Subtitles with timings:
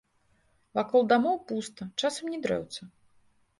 [0.79, 2.81] Вакол дамоў пуста, часам ні дрэўца.